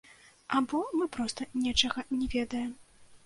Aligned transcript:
Або 0.59 0.79
мы 0.99 1.07
проста 1.17 1.47
нечага 1.65 2.05
не 2.17 2.31
ведаем. 2.37 2.73